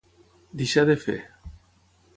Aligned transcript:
Deixar 0.61 0.85
de 0.91 0.97
fer. 1.05 1.19